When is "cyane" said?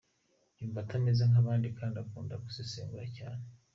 3.17-3.43